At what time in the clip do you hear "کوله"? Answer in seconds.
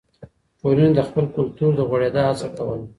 2.55-2.85